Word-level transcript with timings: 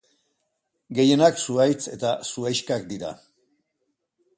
Gehienak 0.99 1.37
zuhaitz 1.45 1.85
eta 1.99 2.17
zuhaixkak 2.31 2.93
dira. 2.95 3.17